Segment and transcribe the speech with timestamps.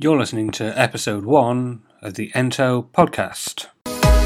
[0.00, 3.66] You're listening to episode one of the Ento podcast.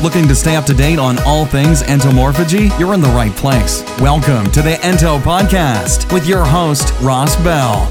[0.02, 2.78] Looking to stay up to date on all things entomophagy?
[2.78, 3.82] You're in the right place.
[3.98, 7.90] Welcome to the Ento podcast with your host, Ross Bell.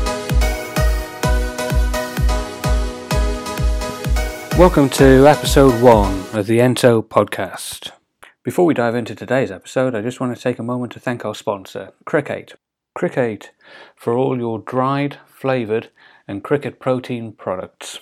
[4.60, 7.94] Welcome to episode one of the Ento podcast.
[8.44, 11.26] Before we dive into today's episode, I just want to take a moment to thank
[11.26, 12.54] our sponsor, Cricket.
[12.94, 13.50] Cricket
[13.96, 15.90] for all your dried, flavoured,
[16.28, 18.00] and cricket protein products.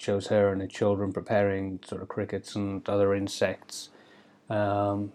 [0.00, 3.90] shows her and the children preparing sort of crickets and other insects
[4.50, 5.12] um,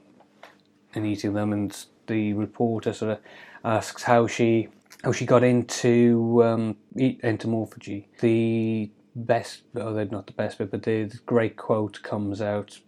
[0.94, 1.54] and eating them.
[1.54, 3.20] And the reporter sort of
[3.64, 4.70] asks how she
[5.04, 6.78] how she got into um.
[8.20, 12.80] The best, or not the best bit, but the, the great quote comes out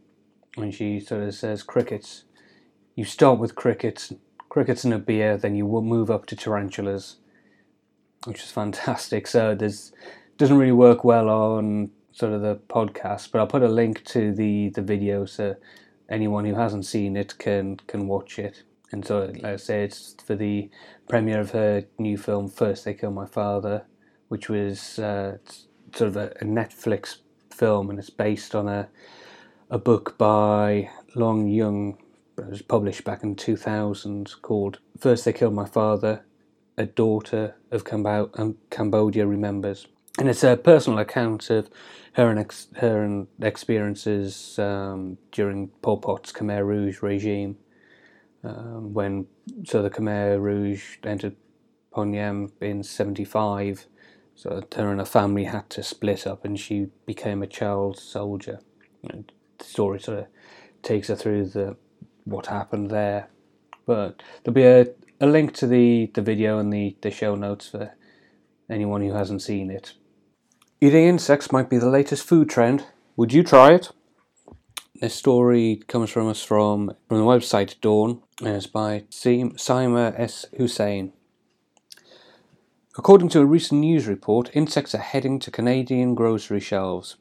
[0.56, 2.25] when she sort of says, "Crickets.
[2.96, 4.14] You start with crickets,
[4.50, 7.18] crickets and a beer, then you move up to tarantulas."
[8.25, 9.28] Which is fantastic.
[9.28, 9.92] So there's
[10.38, 14.31] doesn't really work well on sort of the podcast, but I'll put a link to
[14.34, 15.56] the the video so
[16.09, 18.64] anyone who hasn't seen it can can watch it.
[18.92, 20.70] And so, like I say, it's for the
[21.09, 23.86] premiere of her new film, First They Kill My Father,
[24.28, 25.38] which was uh,
[25.95, 27.18] sort of a, a, Netflix
[27.50, 28.90] film, and it's based on a
[29.72, 31.97] a book by Loung Ung.
[32.38, 36.23] It was published back in 2000 called First They Killed My Father,
[36.78, 39.88] A Daughter of Cambo- Cambodia Remembers
[40.19, 41.69] and it's a personal account of
[42.14, 47.58] her and ex- her and experiences um, during Pol Pot's Khmer Rouge regime,
[48.44, 49.25] um, when
[49.66, 51.36] so the Khmer Rouge entered
[51.94, 53.88] Penh in '75.
[54.35, 58.59] So her and her family had to split up, and she became a child soldier.
[59.03, 60.25] And the story sort of
[60.81, 61.78] takes her through the
[62.25, 63.29] what happened there.
[63.85, 64.88] But there'll be a,
[65.19, 67.94] a link to the, the video and the, the show notes for
[68.69, 69.94] anyone who hasn't seen it.
[70.84, 72.84] Eating insects might be the latest food trend.
[73.16, 73.92] Would you try it?
[74.96, 80.46] This story comes from us from, from the website Dawn, and it's by Saima S.
[80.58, 81.14] Hussein.
[82.98, 87.16] According to a recent news report, insects are heading to Canadian grocery shelves.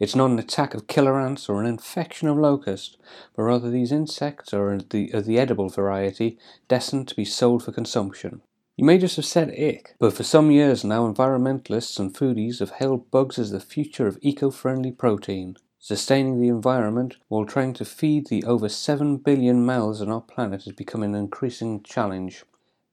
[0.00, 2.96] It's not an attack of killer ants or an infection of locusts,
[3.36, 6.36] but rather these insects are the, the edible variety
[6.66, 8.42] destined to be sold for consumption.
[8.78, 12.70] You may just have said ick, but for some years now, environmentalists and foodies have
[12.70, 17.84] hailed bugs as the future of eco friendly protein, sustaining the environment while trying to
[17.84, 22.44] feed the over 7 billion mouths on our planet is becoming an increasing challenge.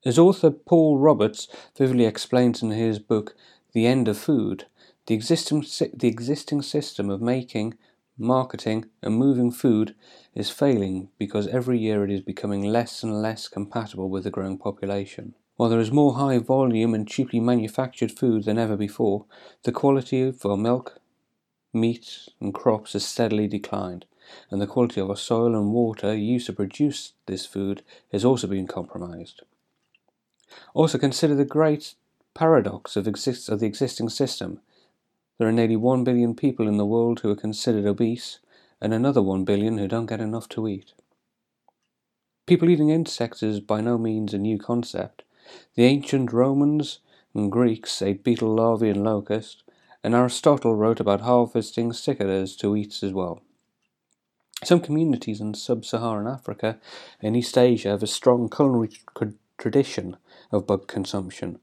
[0.04, 1.46] As author Paul Roberts
[1.78, 3.36] vividly explains in his book
[3.72, 4.66] The End of Food,
[5.06, 5.64] the existing,
[5.94, 7.74] the existing system of making,
[8.18, 9.94] marketing, and moving food
[10.34, 14.58] is failing because every year it is becoming less and less compatible with the growing
[14.58, 15.36] population.
[15.56, 19.24] While there is more high volume and cheaply manufactured food than ever before,
[19.62, 21.00] the quality of our milk,
[21.72, 24.04] meat, and crops has steadily declined,
[24.50, 28.46] and the quality of our soil and water used to produce this food has also
[28.46, 29.42] been compromised.
[30.74, 31.94] Also consider the great
[32.34, 34.60] paradox of, exist- of the existing system.
[35.38, 38.40] There are nearly 1 billion people in the world who are considered obese,
[38.80, 40.92] and another 1 billion who don't get enough to eat.
[42.46, 45.22] People eating insects is by no means a new concept.
[45.74, 47.00] The ancient Romans
[47.34, 49.62] and Greeks ate beetle larvae and locust,
[50.02, 53.42] and Aristotle wrote about harvesting cicadas to eat as well.
[54.64, 56.78] Some communities in sub Saharan Africa
[57.20, 58.90] and East Asia have a strong culinary
[59.58, 60.16] tradition
[60.50, 61.58] of bug consumption,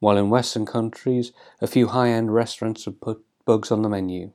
[0.00, 4.32] while in Western countries, a few high end restaurants have put bugs on the menu.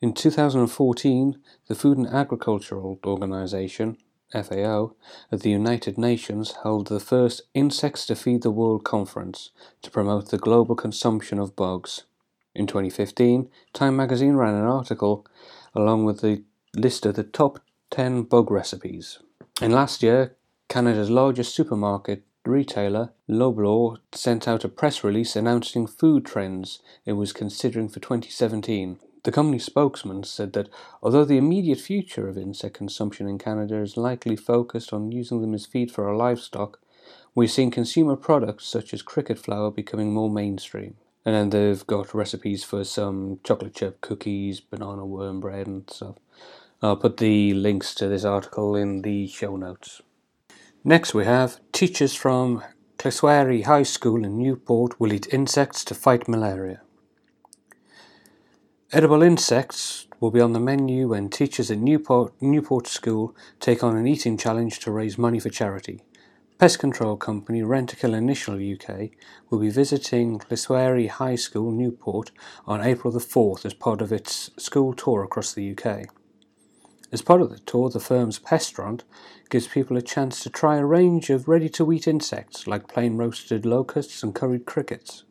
[0.00, 1.38] In 2014,
[1.68, 3.98] the Food and Agricultural Organization
[4.32, 4.94] FAO,
[5.32, 9.50] at the United Nations held the first Insects to Feed the World conference
[9.82, 12.04] to promote the global consumption of bugs.
[12.54, 15.26] In 2015, Time magazine ran an article
[15.74, 16.42] along with the
[16.74, 17.60] list of the top
[17.90, 19.18] 10 bug recipes.
[19.60, 20.36] And last year,
[20.68, 27.32] Canada's largest supermarket retailer, Loblaw, sent out a press release announcing food trends it was
[27.32, 28.98] considering for 2017.
[29.22, 30.70] The company spokesman said that
[31.02, 35.54] although the immediate future of insect consumption in Canada is likely focused on using them
[35.54, 36.80] as feed for our livestock,
[37.34, 40.94] we're seeing consumer products such as cricket flour becoming more mainstream.
[41.24, 46.16] And then they've got recipes for some chocolate chip cookies, banana worm bread, and stuff.
[46.82, 50.00] I'll put the links to this article in the show notes.
[50.82, 52.62] Next, we have teachers from
[52.98, 56.80] Lliswerry High School in Newport will eat insects to fight malaria.
[58.92, 63.96] Edible insects will be on the menu when teachers at Newport, Newport School take on
[63.96, 66.02] an eating challenge to raise money for charity.
[66.58, 69.10] Pest control company Rentokil Initial UK
[69.48, 72.32] will be visiting Lliswerry High School, Newport,
[72.66, 76.06] on April the 4th as part of its school tour across the UK.
[77.12, 79.04] As part of the tour, the firm's Pestaurant
[79.50, 83.16] gives people a chance to try a range of ready to eat insects like plain
[83.16, 85.22] roasted locusts and curried crickets.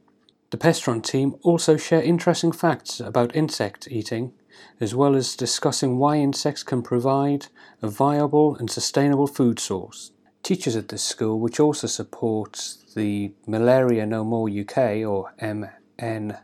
[0.51, 4.33] The Pestaurant team also share interesting facts about insect eating,
[4.79, 7.47] as well as discussing why insects can provide
[7.83, 10.11] a viable and sustainable food source.
[10.41, 16.39] Teachers at this school, which also supports the Malaria No More UK or MNM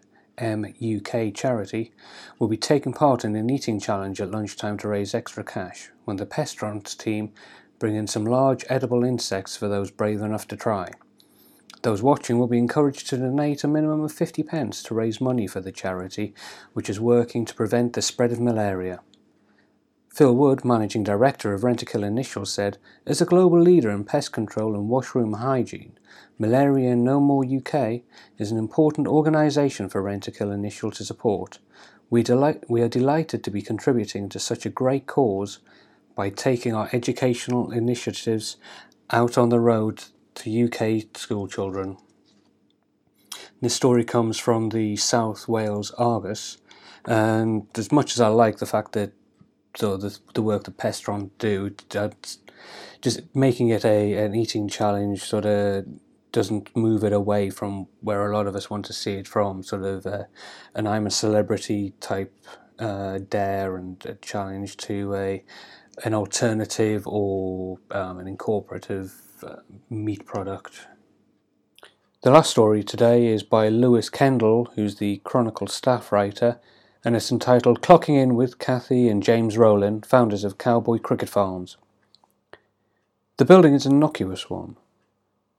[0.98, 1.92] UK charity,
[2.38, 6.18] will be taking part in an eating challenge at lunchtime to raise extra cash when
[6.18, 7.32] the Pestaurant team
[7.80, 10.92] bring in some large edible insects for those brave enough to try.
[11.82, 15.48] Those watching will be encouraged to donate a minimum of 50 pence to raise money
[15.48, 16.34] for the charity,
[16.74, 19.02] which is working to prevent the spread of malaria.
[20.16, 24.74] Phil Wood, managing director of Rentokil Initial, said, As a global leader in pest control
[24.74, 25.98] and washroom hygiene,
[26.40, 28.02] Malaria No More UK
[28.38, 31.60] is an important organisation for Rentokil Initial to support.
[32.10, 32.24] We,
[32.70, 35.60] we are delighted to be contributing to such a great cause
[36.16, 38.56] by taking our educational initiatives
[39.10, 40.06] out on the road
[40.36, 41.98] to UK school children.
[43.62, 46.58] This story comes from the South Wales Argus,
[47.06, 49.14] and as much as I like the fact that
[49.76, 51.72] so the the work that Pestaurant do,
[53.02, 55.86] just making it a an eating challenge sort of
[56.32, 59.64] doesn't move it away from where a lot of us want to see it from,
[59.64, 60.24] sort of uh,
[60.74, 62.34] an I'm a celebrity type
[62.78, 65.44] uh, dare and challenge to a
[66.04, 69.14] an alternative or um, an incorporative
[69.46, 69.58] Uh,
[69.92, 70.88] meat product.
[72.24, 76.60] The last story today is by Lewis Kendall, who's the Chronicle staff writer,
[77.04, 81.78] and it's entitled Clocking In with Kathy and James Rolin, founders of Cowboy Cricket Farms.
[83.38, 84.78] The building is an innocuous one.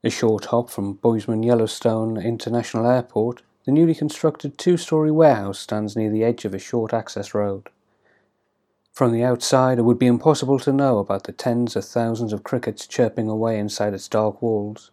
[0.03, 5.95] A short hop from Bozeman Yellowstone International Airport, the newly constructed two story warehouse stands
[5.95, 7.69] near the edge of a short access road.
[8.97, 12.43] From the outside, it would be impossible to know about the tens of thousands of
[12.43, 14.89] crickets chirping away inside its dark walls.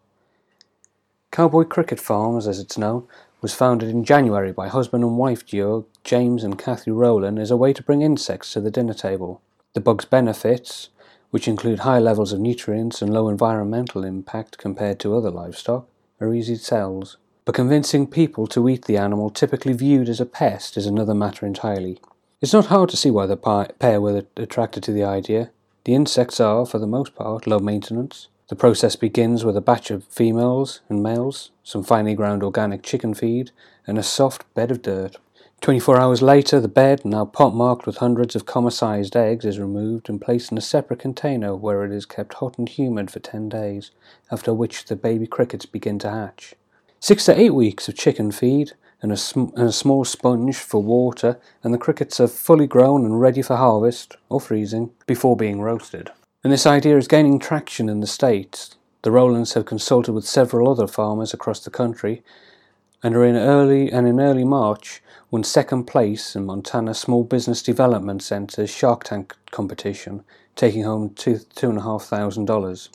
[1.30, 3.08] Cowboy Cricket Farms, as it's known,
[3.40, 7.56] was founded in January by husband and wife duo James and Kathy Rolin as a
[7.56, 9.40] way to bring insects to the dinner table.
[9.72, 10.90] The bug's benefits,
[11.30, 15.88] which include high levels of nutrients and low environmental impact compared to other livestock,
[16.20, 17.16] are easy to sells.
[17.46, 21.46] But convincing people to eat the animal typically viewed as a pest is another matter
[21.46, 22.00] entirely.
[22.44, 25.50] It's not hard to see why the pair were attracted to the idea.
[25.84, 28.28] The insects are, for the most part, low maintenance.
[28.50, 33.14] The process begins with a batch of females and males, some finely ground organic chicken
[33.14, 33.50] feed,
[33.86, 35.16] and a soft bed of dirt.
[35.62, 39.58] 24 hours later, the bed, now pot marked with hundreds of comma sized eggs, is
[39.58, 43.20] removed and placed in a separate container where it is kept hot and humid for
[43.20, 43.90] 10 days,
[44.30, 46.54] after which the baby crickets begin to hatch.
[47.00, 48.72] Six to eight weeks of chicken feed
[49.04, 53.04] and a, sm- and a small sponge for water, and the crickets are fully grown
[53.04, 56.10] and ready for harvest or freezing before being roasted.
[56.42, 58.76] And this idea is gaining traction in the States.
[59.02, 62.22] The Rolins have consulted with several other farmers across the country
[63.02, 67.62] and are in early and in early March won second place in Montana Small Business
[67.62, 70.24] Development Center's Shark Tank competition,
[70.56, 72.88] taking home two two and a half thousand dollars.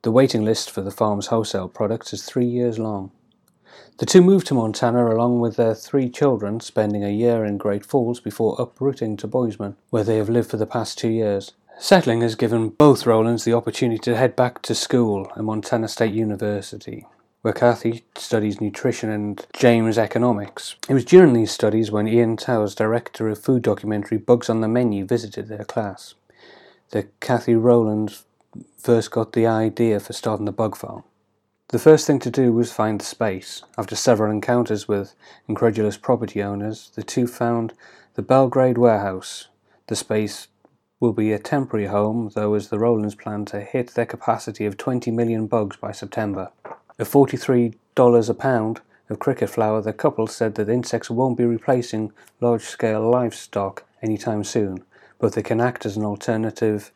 [0.00, 3.10] The waiting list for the farm's wholesale products is three years long.
[3.98, 7.86] The two moved to Montana along with their three children, spending a year in Great
[7.86, 11.52] Falls before uprooting to Bozeman, where they have lived for the past two years.
[11.78, 16.12] Settling has given both Rolins the opportunity to head back to school at Montana State
[16.12, 17.06] University,
[17.42, 20.76] where Kathy studies nutrition and James economics.
[20.88, 24.68] It was during these studies when Ian Towers, director of food documentary Bugs on the
[24.68, 26.14] Menu, visited their class
[26.90, 28.22] that Kathy Rolin
[28.78, 31.02] first got the idea for starting the bug farm.
[31.74, 33.64] The first thing to do was find space.
[33.76, 35.16] After several encounters with
[35.48, 37.72] incredulous property owners, the two found
[38.14, 39.48] the Belgrade warehouse.
[39.88, 40.46] The space
[41.00, 44.76] will be a temporary home, though, as the Rolins plan to hit their capacity of
[44.76, 46.52] 20 million bugs by September.
[46.96, 47.74] At $43
[48.28, 53.10] a pound of cricket flour, the couple said that insects won't be replacing large scale
[53.10, 54.84] livestock anytime soon,
[55.18, 56.92] but they can act as an alternative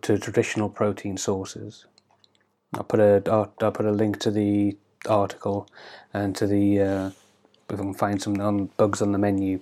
[0.00, 1.84] to traditional protein sources.
[2.74, 4.76] I'll put a I'll, put a link to the
[5.08, 5.68] article
[6.12, 7.10] and to the uh,
[7.68, 9.60] if I can find some on bugs on the menu.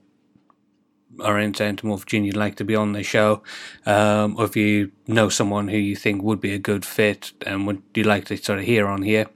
[1.21, 3.43] are and you'd like to be on the show,
[3.87, 7.67] um, or if you know someone who you think would be a good fit and
[7.67, 9.27] would you like to sort of hear on here,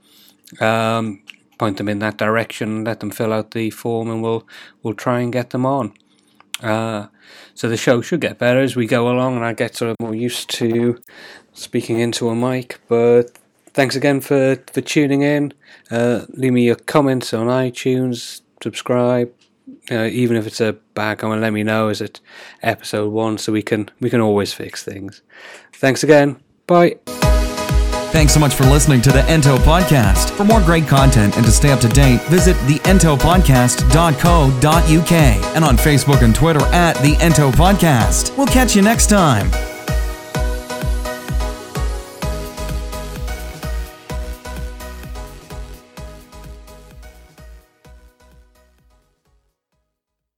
[0.61, 1.21] um,
[1.57, 4.47] point them in that direction, let them fill out the form, and we'll
[4.81, 5.93] we'll try and get them on.
[6.61, 7.07] Uh,
[7.53, 9.97] so the show should get better as we go along, and I get sort of
[9.99, 10.99] more used to
[11.53, 12.79] speaking into a mic.
[12.87, 13.37] But
[13.73, 15.53] thanks again for for tuning in.
[15.91, 18.41] Uh, leave me your comments on iTunes.
[18.61, 19.33] Subscribe,
[19.91, 21.89] uh, even if it's a bad comment, let me know.
[21.89, 22.19] Is it
[22.61, 23.37] episode one?
[23.37, 25.21] So we can we can always fix things.
[25.73, 26.41] Thanks again.
[26.67, 26.97] Bye.
[28.13, 30.29] Thanks so much for listening to the Ento Podcast.
[30.37, 35.11] For more great content and to stay up to date, visit theentopodcast.co.uk
[35.55, 38.37] and on Facebook and Twitter at the Ento Podcast.
[38.37, 39.49] We'll catch you next time.